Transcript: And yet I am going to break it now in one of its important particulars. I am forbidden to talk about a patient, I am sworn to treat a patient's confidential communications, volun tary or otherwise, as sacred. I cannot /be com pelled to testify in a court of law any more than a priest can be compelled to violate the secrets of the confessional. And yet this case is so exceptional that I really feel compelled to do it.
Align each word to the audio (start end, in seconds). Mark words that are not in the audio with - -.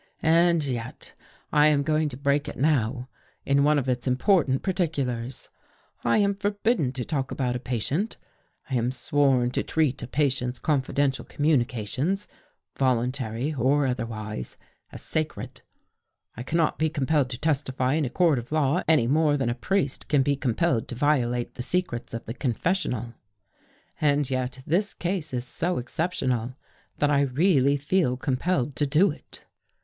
And 0.23 0.65
yet 0.65 1.13
I 1.51 1.67
am 1.67 1.83
going 1.83 2.09
to 2.09 2.17
break 2.17 2.47
it 2.47 2.57
now 2.57 3.07
in 3.45 3.63
one 3.63 3.77
of 3.77 3.87
its 3.87 4.07
important 4.07 4.63
particulars. 4.63 5.49
I 6.03 6.17
am 6.17 6.33
forbidden 6.33 6.91
to 6.93 7.05
talk 7.05 7.29
about 7.29 7.55
a 7.55 7.59
patient, 7.59 8.17
I 8.71 8.77
am 8.77 8.91
sworn 8.91 9.51
to 9.51 9.61
treat 9.61 10.01
a 10.01 10.07
patient's 10.07 10.57
confidential 10.57 11.23
communications, 11.23 12.27
volun 12.75 13.13
tary 13.13 13.53
or 13.53 13.85
otherwise, 13.85 14.57
as 14.91 15.03
sacred. 15.03 15.61
I 16.35 16.41
cannot 16.41 16.79
/be 16.79 16.91
com 16.91 17.05
pelled 17.05 17.29
to 17.29 17.37
testify 17.37 17.93
in 17.93 18.03
a 18.03 18.09
court 18.09 18.39
of 18.39 18.51
law 18.51 18.81
any 18.87 19.05
more 19.05 19.37
than 19.37 19.51
a 19.51 19.53
priest 19.53 20.07
can 20.07 20.23
be 20.23 20.35
compelled 20.35 20.87
to 20.87 20.95
violate 20.95 21.53
the 21.53 21.61
secrets 21.61 22.11
of 22.15 22.25
the 22.25 22.33
confessional. 22.33 23.13
And 24.01 24.27
yet 24.31 24.63
this 24.65 24.95
case 24.95 25.31
is 25.31 25.45
so 25.45 25.77
exceptional 25.77 26.55
that 26.97 27.11
I 27.11 27.21
really 27.21 27.77
feel 27.77 28.17
compelled 28.17 28.75
to 28.77 28.87
do 28.87 29.11
it. 29.11 29.43